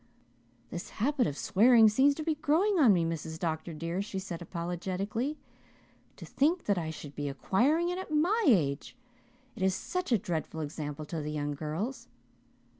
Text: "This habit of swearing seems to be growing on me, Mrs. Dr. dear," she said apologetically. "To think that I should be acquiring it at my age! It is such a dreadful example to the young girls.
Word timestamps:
"This 0.71 0.89
habit 0.97 1.27
of 1.27 1.37
swearing 1.37 1.87
seems 1.87 2.15
to 2.15 2.23
be 2.23 2.33
growing 2.33 2.79
on 2.79 2.91
me, 2.91 3.05
Mrs. 3.05 3.37
Dr. 3.37 3.71
dear," 3.71 4.01
she 4.01 4.17
said 4.17 4.41
apologetically. 4.41 5.37
"To 6.15 6.25
think 6.25 6.63
that 6.65 6.75
I 6.79 6.89
should 6.89 7.13
be 7.13 7.29
acquiring 7.29 7.89
it 7.89 7.99
at 7.99 8.09
my 8.09 8.43
age! 8.47 8.97
It 9.55 9.61
is 9.61 9.75
such 9.75 10.11
a 10.11 10.17
dreadful 10.17 10.61
example 10.61 11.05
to 11.05 11.21
the 11.21 11.29
young 11.31 11.53
girls. 11.53 12.07